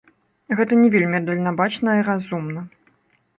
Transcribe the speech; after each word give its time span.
Гэта 0.59 0.73
не 0.83 0.89
вельмі 0.95 1.19
дальнабачна 1.27 1.89
і 2.01 2.07
разумна. 2.09 2.65